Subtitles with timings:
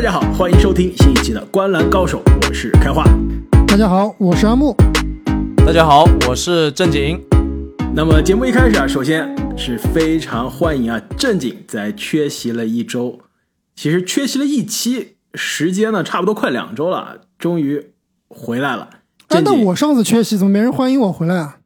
[0.00, 3.04] 大家好，欢迎收听新一期的《观澜高手》，我是开化。
[3.66, 4.74] 大家好，我是阿木。
[5.58, 7.22] 大家好，我是正经。
[7.94, 13.20] 那么节目一开始啊，首先是非常欢迎啊，正经在缺席了一周，
[13.76, 17.90] 其实缺席了一期，时间呢差不多快两周了，终于
[18.26, 18.88] 回来了。
[19.28, 21.58] 哎，那我上次缺席，怎么没人欢迎我回来啊？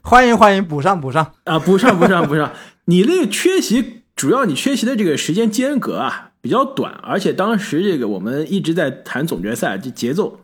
[0.00, 2.50] 欢迎欢迎，补上补上啊，补上补上补上。
[2.86, 10.40] 你那个缺席，主要你缺席的这个时间间隔啊比较短，而且当时这个我们一直在谈总决赛，这节奏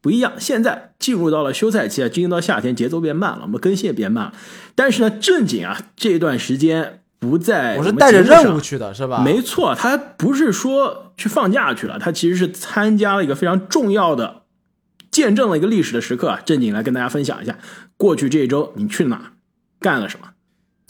[0.00, 0.32] 不一样。
[0.38, 4.32] 现在进入到了休赛期啊，进入到夏天，节奏变慢了，我们更新也变慢了。
[4.74, 9.22] 但是呢，正经啊，这段时间不在，我是带着任务去的，是吧？
[9.22, 14.44] 没错，他不是说去放假去了，他其实是参加了一个非常重要的。
[15.10, 16.40] 见证了一个历史的时刻啊！
[16.42, 17.58] 正经来跟大家分享一下，
[17.98, 19.32] 过去这一周你去哪，
[19.78, 20.28] 干了什么？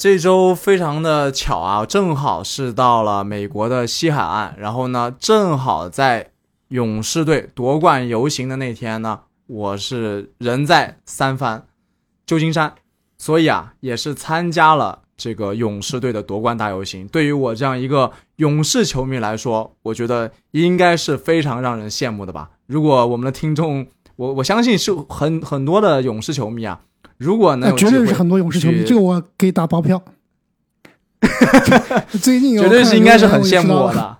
[0.03, 6.33] 这周非常的巧啊，正好是到了美国的西海岸，然后呢，正好在
[6.71, 11.69] 勇士队夺冠游行的那天呢，我是人在三藩，
[12.27, 12.75] 旧金山，
[13.17, 17.07] 所以啊，也是参加了这个勇士队的夺冠大游行。
[17.07, 22.51] 对于我这样一个勇士球迷来说，我觉得应该是非常让人羡慕的吧。
[22.67, 26.81] 如果我们的听众，我我相信是很很多的勇士球迷啊，
[27.23, 30.03] 如果呢绝对是很多勇士球迷，这个我给打包票。
[32.21, 34.19] 最近绝对是应该是很羡慕我的。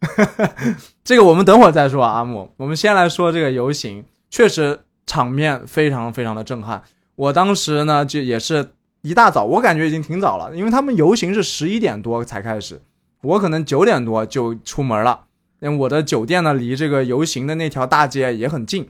[1.04, 2.50] 这个我们等会儿再说啊，阿木。
[2.56, 6.82] 我们先来说这个游行，确实场面非常非常的震撼。
[7.16, 8.70] 我当时呢就也是
[9.02, 12.80] 一大早，我感觉已经挺早了，因为他们游行是十一点多才开始，
[13.20, 15.24] 我可能九点多就出门了。
[15.60, 18.88] 因为我的酒店呢离这个游行的那条大街也很近。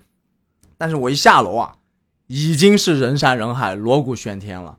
[0.78, 1.74] 但是我一下楼啊，
[2.27, 4.78] 已经是人山人海、锣鼓喧天了，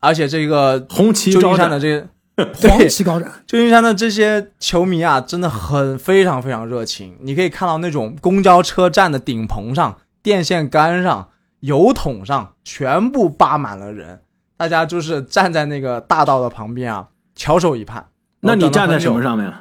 [0.00, 7.16] 而且这个红旗旧金山的这些 黄旗高展，旧金山的这些球迷啊，真的很非常非常热情。
[7.20, 11.28] 你可以看到那种公交车站的顶棚上、电线杆上、
[11.60, 14.20] 油桶上，全部扒满了人，
[14.56, 18.06] 大家就是站在那个大道的旁边啊，翘首以盼。
[18.40, 19.52] 那你站在什么上面？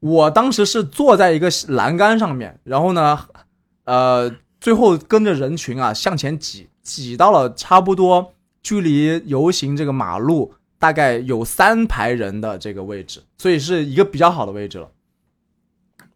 [0.00, 3.18] 我当时是坐在一个栏杆上面，然后呢，
[3.84, 4.32] 呃。
[4.60, 14.90] 最后跟着人群啊向前挤，挤到了差不多距离游行这个马路大概有三排人的这个位置，所以是一个比较好的位置了。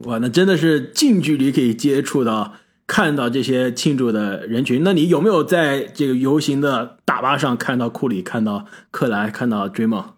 [0.00, 2.52] 哇，那真的是近距离可以接触到、
[2.86, 4.82] 看到这些庆祝的人群。
[4.84, 10.12] 那你有没有在这个游行的大巴上看到库里、看到克莱、看到追梦？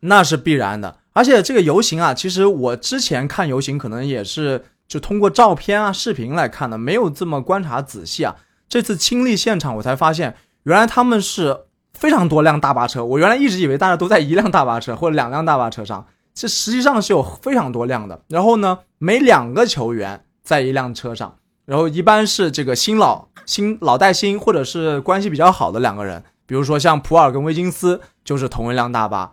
[0.00, 0.96] 那是必然的。
[1.12, 4.64] 而且这个游行啊，其实我之前看游行可能也是。
[4.86, 8.36] 就通过照片啊、视频来看的，没有这么观察仔细啊。
[8.68, 13.04] 这次亲历现场，我才发现，原来他们是非常多辆大巴车。
[13.04, 18.22] 我原来一直以为大家都在一辆大巴车或者两辆大巴车上，这实际上是有非常多辆的。
[18.28, 29.32] 然后呢，每两个球员在一辆车上，然后一般是这个新老新老带新，或者是关系比较好的两个人，比如说像普尔跟威金斯就是同一辆大巴，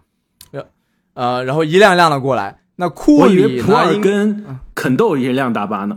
[1.14, 2.60] 呃，然后一辆一辆的过来。
[2.76, 5.94] 那库里普尔跟肯豆一辆大巴呢，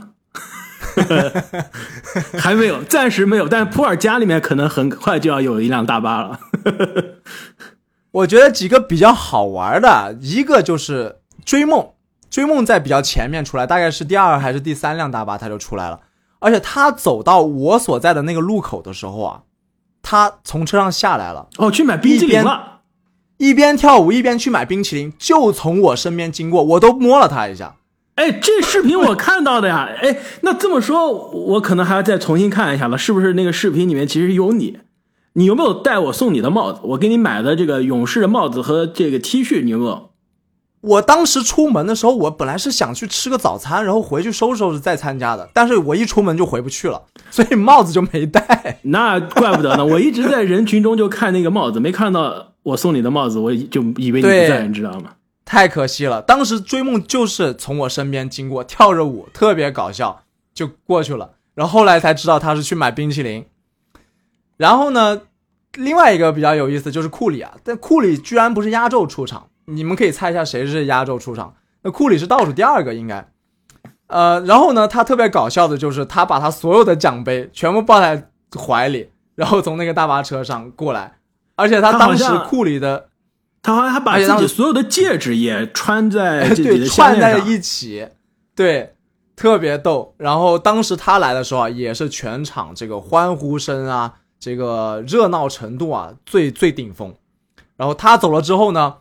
[2.37, 3.47] 还没有，暂时没有。
[3.47, 6.41] 但是普尔家里面可能很快就要有一辆大巴了。
[8.11, 11.91] 我觉得几个比较好玩的，一个就是追梦，
[12.29, 16.01] 追梦在比较前面出来，大概是第二还是第三辆大巴他就出来了。
[16.41, 19.43] 而且他走到我所在的那个路口的时候啊，
[20.03, 22.81] 他从车上下来了，哦，去买冰淇淋了。
[23.37, 27.77] 一边跳舞一边去买冰淇淋，就从我身边经过，我都摸了他一下。
[28.15, 29.89] 哎，这视频我看到的呀。
[30.01, 34.79] 哎，那这么说，我可能还要再重新看一下了，是不是那个视频里面其实有你？
[35.35, 36.81] 你有没有戴我送你的帽子？
[36.83, 40.11] 我给你买的这个勇士的帽子和这个 T 恤，你有没有？
[40.83, 47.01] 我当时出门的时候，我本来是想去吃个早餐，然后回去收拾收拾再参加的，但是我一出门就回不去了，
[47.31, 48.81] 所以帽子就没戴。
[48.83, 52.49] 那怪不得呢，我一直在人群中就看那个帽子，没看到。
[52.65, 55.15] 我送你的帽子，我就以为你不在，你知道吗？
[55.45, 60.23] 太可惜了，当时追梦就是从我身边经过，跳着舞，特别搞笑，
[60.55, 61.33] 就过去了。
[61.55, 63.45] 然后后来才知道他是去买冰淇淋。
[64.57, 65.23] 然后呢，
[65.75, 71.55] 另外一个比较有意思就是库里啊，但库里居然不是压轴出场，你们可以猜一下谁是压轴出场？
[71.83, 73.29] 那库里是倒数第二个应该。
[74.07, 81.19] 呃，然后呢，他特别搞笑的就是他把他所有的奖杯全部抱在怀里，然后从那个大巴车上过来。
[81.57, 83.09] 而且他当时 库里的，
[83.63, 88.09] 他好像还把自己所有的戒指也穿在对串在一起，
[88.57, 88.97] 对，
[89.37, 90.15] 特别逗。
[90.19, 97.15] 然后当时他来的时候啊，也是全场这个欢呼声啊，这个热闹程度啊最最顶峰。
[97.77, 98.97] 然后他走了之后呢，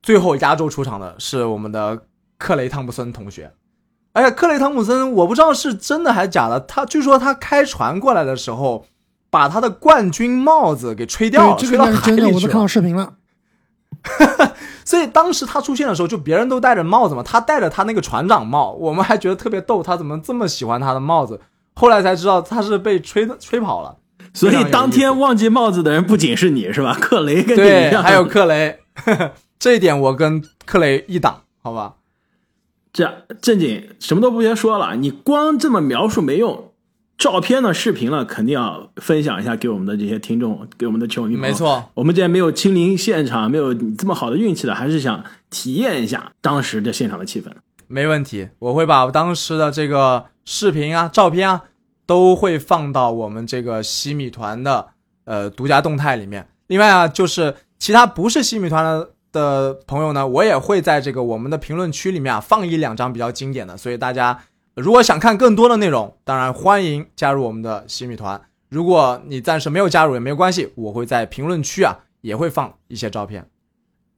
[0.00, 2.02] 最后压轴出场的是我们的
[2.38, 3.52] 克雷汤普森同学。
[4.12, 6.58] 哎呀，克雷汤普森，我不知道是真的还是假的。
[6.60, 8.86] 他据说他开船过来的时候，
[9.28, 12.66] 把他的冠军帽子给吹掉了，这个吹到应该是真的，海里去了我都看到。
[12.66, 13.14] 视频了。
[14.84, 21.40] 所以当时他出现的时候，就别人都戴着帽子嘛，他戴着他那个船长帽，我们还觉得特别逗，他怎么这么喜欢他的帽子？
[21.74, 23.96] 后来才知道他是被吹 吹跑了。
[24.32, 26.96] 所以当天忘记帽子的人不仅是你是吧？
[27.00, 28.80] 克雷跟你 对一，样，还有克雷，
[29.58, 31.94] 这一点我跟克雷一档，好吧？
[32.92, 36.65] 这正经什么都不别说了，你光这么描述没用，
[37.18, 41.34] 照片呢、视频了，肯定要分享一下给我们的这些听众，给我们的球迷。
[41.34, 47.46] 没，错，我们既然没有亲临现场，没有这么好的运气的，还是想体验一下当时的现场的气氛。
[47.88, 51.62] 没问题，我会把当时的这个视频啊、照片啊，
[52.04, 54.88] 都会放到我们这个西米团的
[55.24, 56.46] 呃独家动态里面。
[56.66, 64.38] 另外啊，就是其他不是西米团的的朋友呢，我也会在这个我们的评论区里面啊放一两张比较经典的，所以大家
[64.76, 68.38] 如果想看更多的内容，当然欢迎加入我们的新米团。
[68.68, 73.48] 如果你暂时没有加入也没有关系，我会在评论区啊也会放一些照片。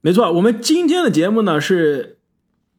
[0.01, 2.17] 没错，我们今天的节目呢是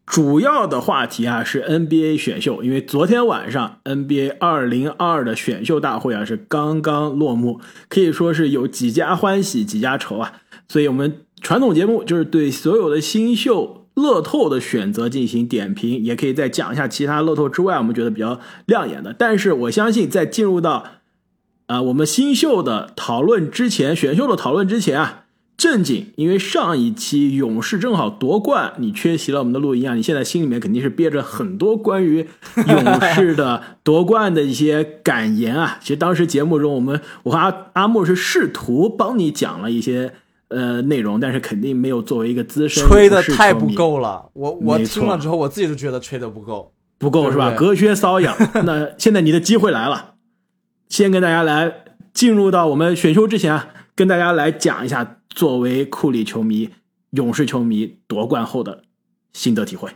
[0.05, 10.43] 主要的话题啊是 NBA 选秀，因为昨天晚上 NBA 二零二的选秀大会啊是刚刚落幕，可以说是有几家欢喜几家愁啊。
[10.69, 19.15] 所以我们传统节目就是对所有的新秀乐透的选择进行点评，也可以再讲一下其他乐透之外我们觉得比较亮眼的。
[19.17, 20.85] 但是我相信在进入到
[21.67, 25.27] 啊、我们新秀的讨论之前，选秀的讨论之前啊，
[25.57, 32.27] 正经，因为上一期勇士正好夺冠，你缺席了我们的录音啊，你现在心里面肯定是憋着很多关于
[32.67, 35.79] 勇士的夺冠的一些感言啊。
[35.81, 40.15] 其实当时节目中，我们我和阿阿木是试图帮你讲了一些
[40.51, 46.73] 呃内容，但是肯定没有作为一个资深吹的太不够了，我我听了之后，我自己都觉得吹的不够。
[46.99, 47.55] 不够是吧？
[47.57, 48.37] 隔靴搔痒。
[48.67, 50.17] 那现在你的机会来了，
[50.89, 51.73] 先跟大家来
[52.13, 56.69] 进入到我们选秀之前啊，跟大家来讲一下作为库里球迷、
[57.13, 58.83] 勇士球迷夺冠后的
[59.33, 59.89] 心得体会。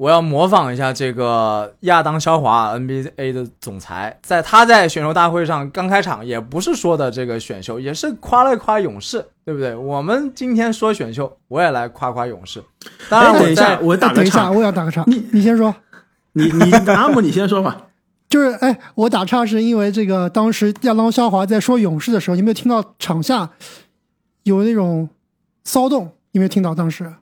[0.00, 9.76] 我要模仿一下这个亚当肖华 NBA 的总裁，在他在选秀大会上刚开场，也不是说的这个选秀，也是夸了夸勇士，对不对？
[9.76, 12.64] 我们今天说选秀，我也来夸夸勇士。
[13.10, 15.04] 当然等一下，我打等一下，岔，我要打个岔。
[15.06, 15.74] 你你先说。
[16.32, 17.88] 你你阿姆，你先说吧。
[18.26, 23.50] 就是哎，我打岔是因为这个，当时亚当肖华在说勇士的时候，你有没有听到场下
[24.44, 25.10] 有那种
[25.64, 26.12] 骚动？
[26.32, 27.12] 有没有听到当时？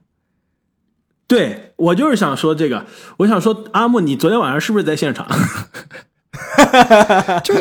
[1.29, 2.85] 对我就是想说这个，
[3.17, 5.27] 我想说阿木，你昨天晚上是不是在现场？
[7.43, 7.53] 就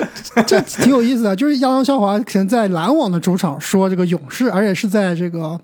[0.47, 5.61] 这挺有意思的，就是亚当肖华可能在篮网的主场说这个勇士，而且是在这个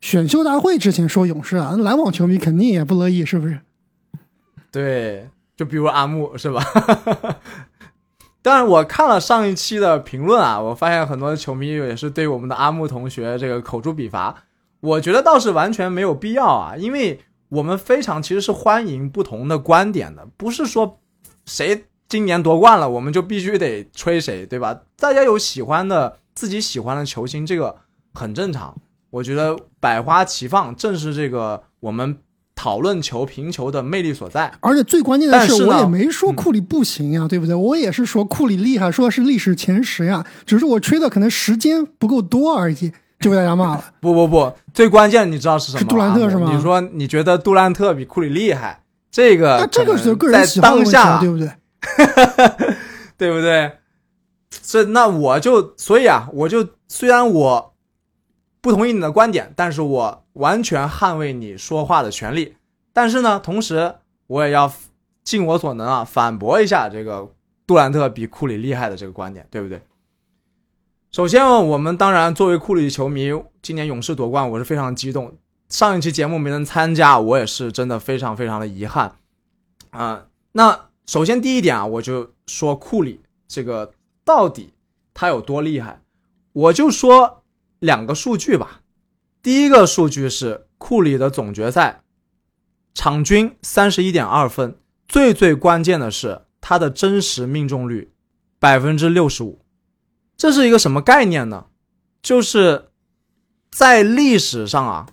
[0.00, 3.60] 选秀大会之前说勇士啊，那篮网球迷肯定也不乐意，是不是？
[4.72, 6.62] 对，就比如阿木是吧？
[8.42, 14.34] 但是，我看了上一期的评论啊，我发现很多球迷也是对我们的阿木同学这个口诛笔伐。
[14.80, 20.98] 我觉得倒是完全没有必要啊，因为我们非常其实是欢迎不同的观点的，不是说
[21.44, 24.80] 谁今年夺冠了我们就必须得吹谁，对吧？
[24.98, 27.76] 大家有喜欢的自己喜欢的球星，这个
[28.14, 28.76] 很正常。
[29.10, 32.18] 我觉得百花齐放，正是这个我们
[32.54, 34.52] 讨论球、评球的魅力所在。
[34.60, 37.54] 而且最关键的是，是我也没说库里不行呀，对不对？
[37.54, 43.84] 我也是说库里厉害，说是历史前十呀，只是我吹的可能时间不够多而已，就被大家骂了。
[44.00, 45.88] 不不不，最关键你知道是什么吗？
[45.88, 52.76] 是杜兰特是吗你说你觉得杜兰特比库里厉害，这个那这个是个人喜好的问题啊，在当下对不对？
[53.16, 53.72] 对不对？
[54.62, 57.74] 这那我就所以啊，我就虽然我
[58.60, 62.56] 不同意你的观点，但是我完全捍卫你说话的权利。
[62.92, 63.94] 但是呢，同时
[64.26, 64.72] 我也要
[65.22, 67.28] 尽我所能啊，反驳一下这个
[67.66, 69.80] 杜兰特比库里厉害的这个观点，对不对？
[71.12, 73.30] 首先，我们当然作为库里球迷，
[73.62, 75.34] 今年勇士夺冠，我是非常激动。
[75.68, 79.16] 上一期节目没能参加，我也是真的非常非常的遗憾。
[79.90, 83.92] 啊、那首先第一点啊，我就说库里这个
[84.24, 84.74] 到底
[85.14, 86.02] 他有多厉害，
[86.52, 87.42] 我就说
[87.78, 88.82] 两个数据吧。
[89.42, 92.02] 第一个数据是库里的总决赛
[92.92, 94.76] 场均三十一点二分，
[95.08, 98.12] 最最关键的是他的真实命中率
[98.58, 99.62] 百分之六十五。
[100.36, 101.66] 这是一个什么概念呢？
[102.22, 102.90] 就是
[103.70, 105.06] 在历史上啊，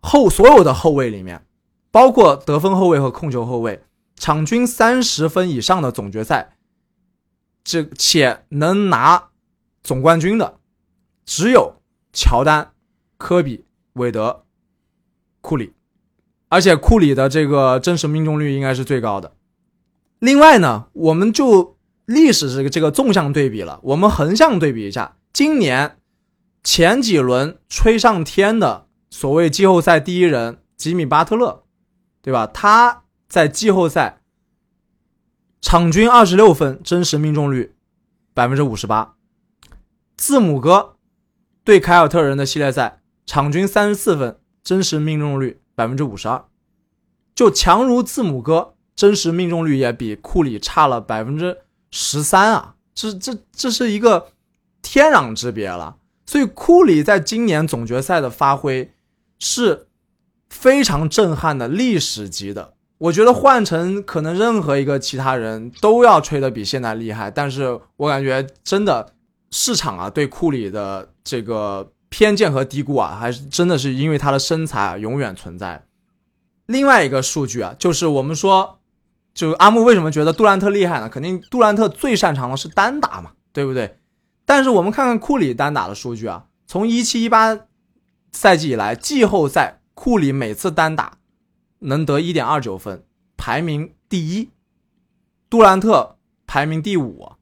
[0.00, 1.46] 后所有的后卫里面，
[1.90, 3.84] 包括得分后卫和控球后卫，
[4.16, 6.56] 场均三十分以上的总决赛，
[7.62, 9.30] 这且能拿
[9.82, 10.58] 总冠军的，
[11.24, 11.76] 只有
[12.12, 12.72] 乔丹、
[13.18, 14.44] 科比、韦德、
[15.40, 15.74] 库里。
[16.48, 19.34] 而且库里的这个真实命中率应该是最高的。
[20.18, 21.71] 另外呢，我们就
[22.06, 25.98] 历史这个这个纵向对比了，我们横向对比一下，今年
[26.62, 31.64] 前几轮吹上天的所谓季后赛第一人吉米巴特勒，
[32.20, 32.46] 对吧？
[32.46, 34.20] 他在季后赛
[35.60, 37.74] 场均二十六分，真实命中率
[38.34, 39.14] 百分之五十八。
[40.16, 40.96] 字母哥
[41.64, 46.44] 对凯尔特人的系列赛，场均三十四分，真实命中率百分之五十二。
[47.34, 51.58] 就强如字母哥，真实命中率也比库里差了百分之
[51.92, 52.74] 十三啊！
[52.94, 54.32] 这这这是一个
[54.82, 55.98] 天壤之别了。
[56.26, 58.90] 所以库里在今年总决赛的发挥
[59.38, 59.86] 是
[60.48, 62.74] 非常震撼的，历史级的。
[62.98, 69.12] 我觉得换成可能任何一个其他人都要吹得比现在厉害，但是我感觉真的
[69.50, 75.84] 市场啊对库里的这个偏见和低估啊，还是真的是因为他的身材啊永远存在。
[76.66, 78.78] 另外一个数据啊，就是我们说，
[79.34, 81.08] 就阿木为什么觉得杜兰特厉害呢？
[81.08, 83.98] 肯定杜兰特最擅长的是单打嘛，对不对？
[84.44, 87.58] 但是我们看看库里单打的数据啊，从一七一八
[88.32, 91.18] 赛季以来，季后赛库里每次单打
[91.78, 93.04] 能得一点二九分，
[93.36, 94.50] 排名第一，
[95.48, 97.32] 杜兰特排名第五。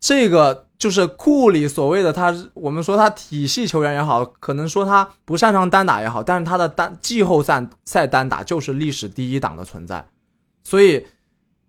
[0.00, 10.06] 这个就是库里所谓的他，我们说他体系球员也好，可能说他不擅长单打也好，但是他的单季后赛赛单打就是历史第一档的存在。
[10.68, 11.06] 所以，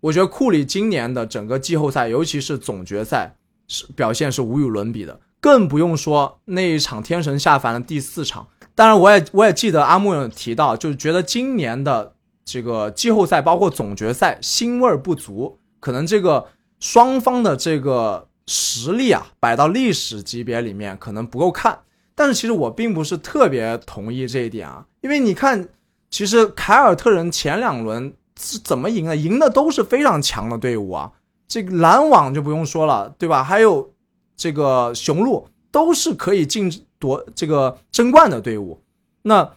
[0.00, 3.36] 我觉得库里今年的整个季后赛，尤其是总决赛。
[3.72, 8.48] 是表现是无与伦比的，更不用说那一场天神下凡的第四场。
[8.74, 12.14] 当然，我也我也记得阿木有提到，就是觉得今年的
[12.44, 16.48] 这个季后赛，包括总决赛，腥味不足，可能这个
[16.80, 21.78] 双方的这个实力啊，摆到历史级别里面可能不够看。
[22.16, 25.68] 但是其实我并不是特别同意这一点啊，因为你看，
[26.10, 29.14] 其实凯尔特人前两轮是怎么赢的？
[29.14, 31.12] 赢的都是非常强的队伍啊。
[31.46, 33.44] 这个篮网就不用说了，对吧？
[33.44, 33.92] 还有
[34.36, 38.80] 这个雄鹿都是可以进夺这个争冠的队伍。
[39.22, 39.52] 那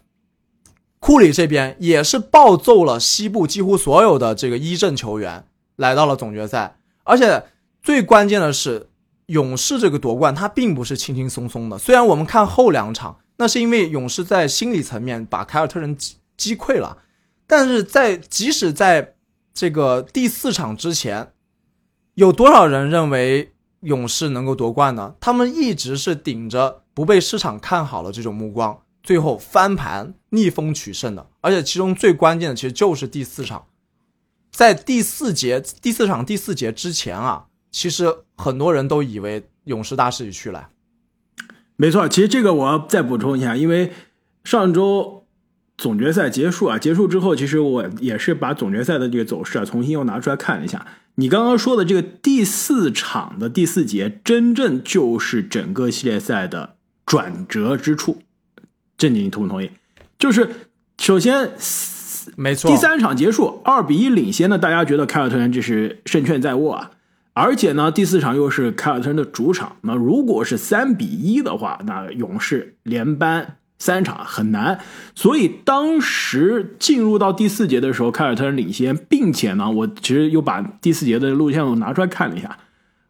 [0.99, 6.77] 库里这边也是暴揍了西部几乎所有的这个一阵球员，来到了总决赛。
[7.03, 7.43] 而且
[7.81, 8.89] 最关键的是，
[9.27, 11.77] 勇士这个夺冠他并不是轻轻松松的。
[11.77, 16.97] 虽然我们看后两场，那是因为勇士在心理层面把凯尔特人击击溃了，
[17.53, 19.15] 但是在即使在
[19.53, 21.29] 这个第四场之前。
[22.15, 25.15] 有多少人认为勇士能够夺冠呢？
[25.19, 31.27] 他们一直是顶着不被市场看好的这种目光，最后翻盘逆风取胜的。
[31.41, 33.65] 而且其中最关键的其实就是第四场，
[34.51, 40.69] 在第四节第四场第四节之前啊，其实很多人都以为勇士大势已去了。
[41.75, 43.91] 没错，其实这个我要再补充一下，因为
[44.43, 45.22] 上周
[45.77, 50.85] 总决赛结束啊，结束之后，其实我也是把总决赛的这个走势啊重新又拿出来看了一下。
[51.15, 56.75] 你刚刚说的这个第四场的第四节，真正就是整个系列赛的
[57.05, 58.21] 转折之处。
[58.97, 59.71] 郑景，你同不同意？
[60.17, 60.49] 就是
[60.99, 61.51] 首先，
[62.35, 66.91] 没错，第三场结束二比一领先呢，大家觉得凯尔特人这是胜券在握啊。
[67.33, 73.57] 而且呢，第四场又是凯尔特人的主场，那如果是三比一的话，那勇士连扳。
[73.79, 74.79] 三场很难，
[75.13, 82.57] 所以当时进入到第四节的时候，凯尔特人领先，并且呢，我其实又把第四节的录像拿出来看了一下。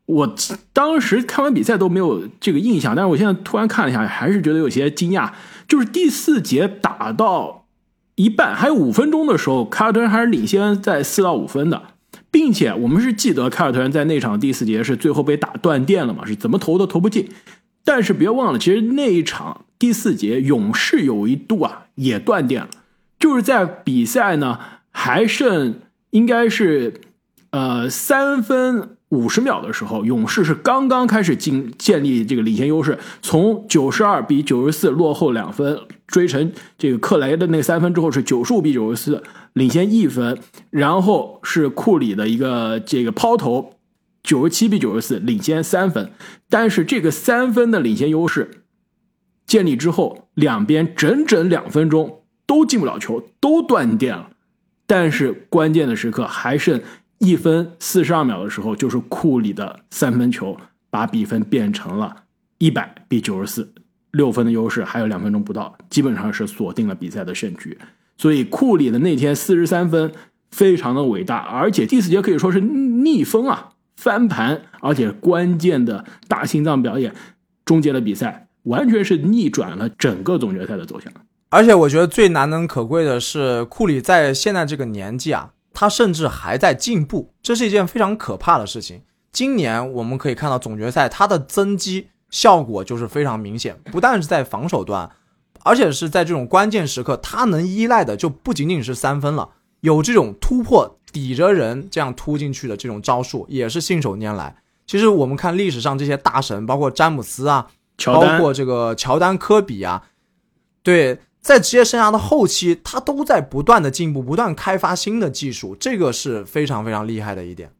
[0.06, 0.36] 我
[0.74, 5.32] 当时看完比赛都没有这个印象，但是我现在突然看了一下，还是觉得有些惊讶。
[5.68, 7.68] 就是第四节打到
[8.16, 11.82] 一半，还有五分钟的时候，凯尔特人还是领先在四到五分的，
[12.30, 17.30] 并且我们是记得凯尔特人在那场第四节是最后被打断电了嘛，是怎么投都投不进。
[17.86, 22.70] 但是别忘了，其实那一场第四节，勇士有一度啊也断电了，
[23.20, 24.58] 就是在比赛呢
[24.92, 27.02] 还剩应该是
[27.50, 39.22] 呃三分五十秒的时候，勇士是刚刚开始进建立这个领先优势，从九十二比九十四落后两分，追成这个克雷的那三分之后是九十五比九十四
[39.52, 43.74] 领先一分，然后是库里的一个这个抛投。
[44.24, 46.10] 九十七比九十四领先三分，
[46.50, 48.63] 但是这个三分的领先优势
[49.46, 54.30] 建立之后，两边整整两分钟都进不了球，都断电了。
[54.86, 56.82] 但是关键的时刻还剩
[57.20, 60.58] 一分四十二秒的时候，就是库里的三分球
[60.90, 62.16] 把比分变成了
[62.58, 63.74] 一百比九十四，
[64.12, 67.78] 六分的优势还有两分钟不到，基本上是锁定了比赛的胜局。
[68.18, 70.12] 所以库里的那天四十三分
[70.52, 73.70] 非常的伟大，而且第四节可以说是逆风啊。
[73.96, 77.14] 翻盘，而且关键的大心脏表演
[77.64, 81.12] 终结了比赛，完全是逆转了整个总决赛的走向。
[81.50, 89.02] 而且我觉得最难能可贵的是，库里在现在这个年纪啊，他甚至还在进步，这是一件非常可怕的事情。
[89.32, 95.10] 今年我们可以看到总决赛，他的增肌效果就是非常明显，不但是在防守端，
[95.64, 99.50] 而且是在这种关键时刻，他能依赖的就不仅仅是三分了，
[99.82, 104.56] 有这种突破抵着人这样突进去的这种招数，也是信手拈来。
[104.88, 107.68] 其实我们看历史上这些大神，包括詹姆斯啊，
[107.98, 110.04] 乔丹包括这个乔丹、科比啊，
[110.82, 117.72] 对，在职业生涯的后期，他都在不断的进步，不断开发新的技术，这个是非常非常厉害的一点。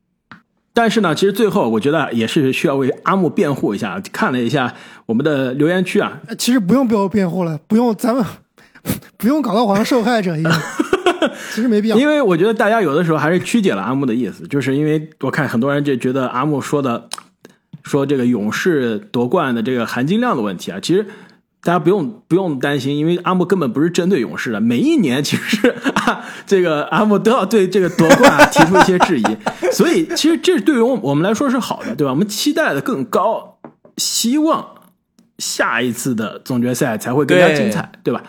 [0.76, 4.02] 但是呢，其实最后我觉得也是需要为阿木辩护一下。
[4.12, 4.74] 看了一下
[5.06, 8.26] 我们的留言区啊，其实不用为我辩护了，不用咱们
[9.18, 10.62] 不用搞得好像受害者一样，
[11.54, 11.98] 其实没必要。
[11.98, 17.08] 因为我觉得大家有的时候还是曲解了阿木的意思，就是因为我看很多人就觉得阿木说的
[17.84, 21.06] 说这个勇士夺冠的这个含金量的问题啊，其实
[21.62, 29.24] 大家不用不用担心，因为阿木根本不是针对勇士的，每一年其实啊这个阿木都要对这个夺冠啊提出一些质疑，
[29.72, 32.12] 所以其实这对于我们来说是好的，对吧？
[32.12, 33.60] 我们期待的更高，
[33.98, 34.76] 希望
[35.38, 38.24] 下一次的总决赛才会更加精彩，对吧？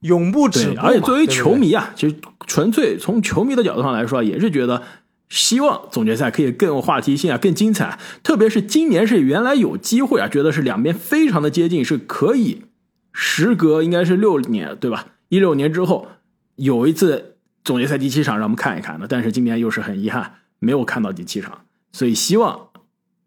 [0.00, 0.80] 永不止，步。
[0.80, 4.82] 而且作为球迷啊，其实纯粹从球迷的角度上来说，也是觉得
[5.30, 7.98] 希望总决赛可以更有话题性啊，更精彩。
[8.22, 12.64] 特别是今年是原来有机会啊，觉得是两边非常的接近，是可以
[13.12, 15.06] 时隔应该是六年对吧？
[15.28, 16.08] 一六年之后
[16.56, 21.60] 有一次总决赛第七场让我们看一看的，但是今年又是很遗憾没有看到第七场，
[21.92, 22.68] 所以希望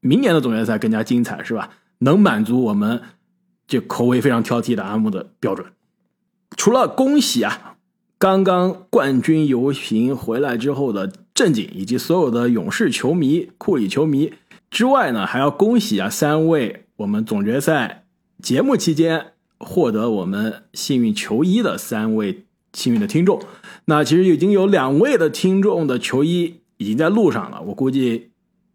[0.02, 1.70] 明年的总决赛更加精彩，是吧？
[2.00, 3.02] 能满足我们
[3.66, 5.68] 这口味非常挑剔的阿木的标准。
[6.58, 7.78] 除了恭喜啊，
[8.18, 14.34] 刚刚冠军游行回来之后的正经，以及所有的勇士球迷、库里球迷
[14.70, 18.06] 之外呢，还要恭喜啊三位我们总决赛
[18.42, 23.42] 节目期间获得我们幸运球衣的三位幸运的听众。
[23.86, 28.30] 那其实已经有两位的听众的球衣已经在路上了，我估计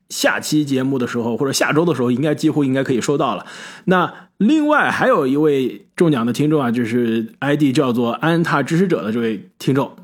[0.08, 3.46] 下期节目的时候或者下周的时候，应该几乎应该可以收到了。
[3.84, 9.94] 那另外还有一位中奖的听众啊，就是 ID 叫做安踏支持者的这位听众，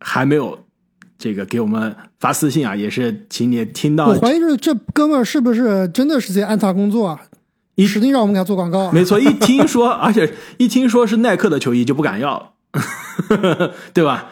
[0.00, 0.61] 还没有
[1.22, 7.20] 这个给我们发私信啊，也是请你听到我怀疑是这哥们儿是不是真的是在安踏工作啊？
[7.76, 8.90] 一指定让我们给他做广告。
[8.92, 12.52] 没错，一听说， 而且一听说是耐克的球衣就不敢要
[13.30, 14.26] 了， 对吧？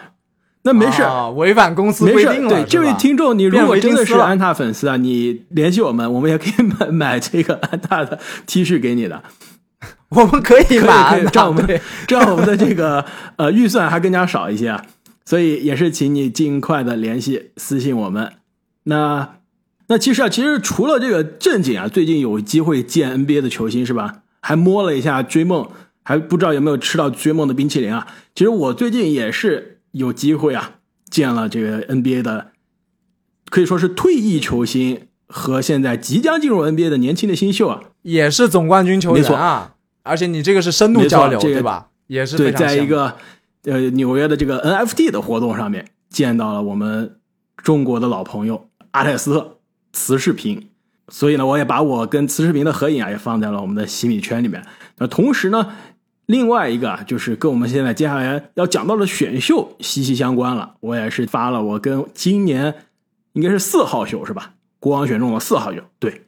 [0.64, 2.50] 那没事，啊违反公司，规定了。
[2.50, 9.22] 对这位听众，你如果真的是安踏粉丝啊，你联系我们，我们也可以买买这个安踏的 T 恤给你的。
[10.11, 13.05] 我们可以可以买可以，这样我们对这样我们的这个
[13.37, 14.85] 呃预算还更加少一些啊，
[15.30, 18.32] 所以也是请你尽快的联系私信我们。
[18.82, 19.36] 那
[19.86, 24.22] 那其实啊，其实除了这个正经啊，最近有机会见 NBA 的球星是吧？
[24.40, 25.70] 还摸了一下追梦，
[26.02, 28.08] 还不知道有没有吃到追梦的冰淇淋啊？
[28.34, 32.48] 其实我最近也是有机会啊，见了这个 NBA 的，
[33.50, 37.80] 可以说是退役球星和现在即将进入 NBA 的年轻的新秀啊。
[38.02, 41.86] 也是总冠军球员啊，而且你这个是深度交流，这个对吧？
[42.08, 43.16] 也是在一个
[43.64, 47.18] 呃纽约的这个 NFT 的活动上面见到了我们
[47.56, 49.58] 中国的老朋友阿泰斯特
[49.92, 50.70] 瓷视频，
[51.08, 54.64] 所以呢，我也把我跟瓷视频的合影啊也放在了我们的洗米圈里面。
[54.98, 55.72] 那同时呢，
[56.26, 60.76] 另外一个，就是跟我们现在接下来要讲到的选秀息息相关了。
[60.80, 62.74] 我也是发了我跟今年
[63.32, 64.54] 应该是四号秀是吧？
[64.78, 66.22] 国王选中了四号秀，对，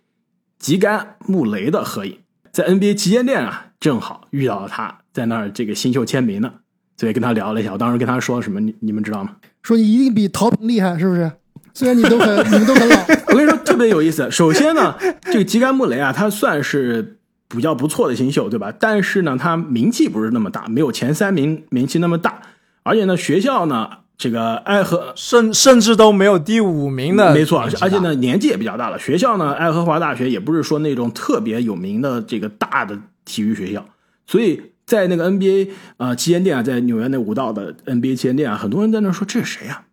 [0.58, 2.18] 吉甘穆雷的合影，
[2.50, 6.52] 在 NBA 旗舰店啊，正好遇到了他在那儿这个新秀签名呢，
[6.96, 7.72] 所以跟他聊了一下。
[7.72, 9.36] 我当时跟他说什么，你你们知道吗？
[9.62, 11.30] 说你一定比陶平厉害，是不是？
[11.74, 12.96] 虽然你都很 你们都很老，
[13.28, 14.30] 我跟你说特别有意思。
[14.30, 17.16] 首先呢，这个吉甘穆雷啊，他算是
[17.48, 18.72] 比较不错的新秀，对吧？
[18.78, 22.40] 但是呢，他名气不是那么大，没有前三名名气那么大。
[22.82, 28.98] 而且呢，学校呢，这个爱荷甚甚至都没有第五名的，没错，而且而且，呢，年纪也比较大了。
[28.98, 33.84] 学校呢，爱荷华大学也不是说那种特别有名的这个大的体育学校，
[34.26, 34.60] 所以
[34.92, 39.84] 在那个 NBA 呃旗舰店啊，在纽约那五道的 NBA 旗舰店啊，很多人在那说这是谁呀、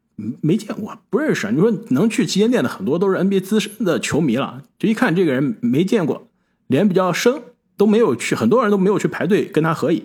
[0.41, 1.49] 没见过，不认识。
[1.53, 6.27] 你说能去旗舰店的很多都是 NBA 资深的球迷了，就一看这个人没见过，
[6.67, 7.41] 脸比较生，
[7.77, 10.03] 都没有去，很多人都没有去排队跟他合影。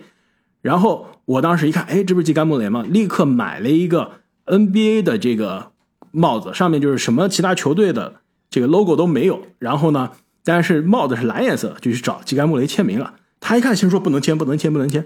[0.63, 2.85] 然后我当时一看，哎，这不是吉甘穆雷吗？
[2.89, 4.13] 立刻买了一个
[4.47, 5.73] NBA 的这个
[6.13, 9.43] 帽子，上面就是什么其他球队的这个 logo 都没有。
[9.59, 10.13] 然后呢，
[10.45, 13.15] 但是帽子是蓝颜色，就去找吉甘穆雷签名了。
[13.47, 15.05] 他一看，先说不能签，不能签，不能签。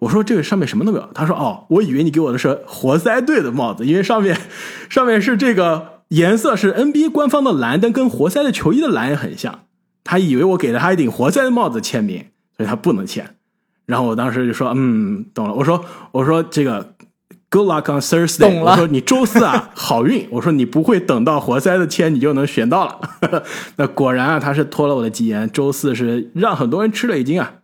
[0.00, 1.08] 我说这个上面什么都没有。
[1.14, 4.38] 他说哦，我以为你给我的是活塞队的帽子，因为上面
[4.90, 9.60] 上面是这个颜色是 NBA 官方的蓝，但跟活塞的球衣的蓝也很像。
[10.04, 13.36] 他以为我给了他一顶活塞的帽子签名，所以他不能签。
[13.86, 15.54] 然后我当时就说，嗯，懂了。
[15.54, 16.94] 我说，我说这个
[17.48, 18.60] Good luck on Thursday。
[18.60, 20.28] 我说你周四啊，好运。
[20.32, 23.42] 我说你不会等到活塞的签你就能选到了。
[23.76, 27.54] 那果然啊，他是托了我的吉言，周四是让很多人吃了一惊啊，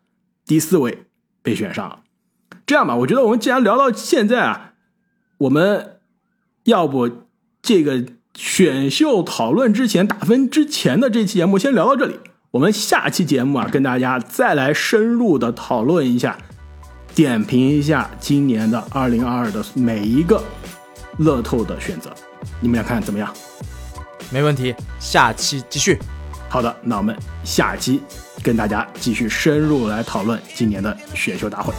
[0.47, 1.05] 第四位
[1.43, 2.01] 被选上了。
[2.67, 4.73] 这样吧，我觉得我们既然聊到现在啊，
[5.39, 5.99] 我们
[6.65, 7.11] 要不
[7.61, 8.05] 这个
[8.35, 12.19] 选秀讨论之前打分之前的这期节目先聊到这里。
[12.53, 16.39] 我们下期节目啊，跟大家再来深入的讨论一下，
[17.15, 20.43] 点评一下今年的二零二二的每一个
[21.19, 22.11] 乐透的选择，
[22.61, 23.35] 你们俩看怎么样？
[24.31, 25.99] 没问题，下期继续。
[26.49, 28.01] 好的，那我们下期
[28.45, 31.73] 跟大家继续深入来讨论今年的选秀大会。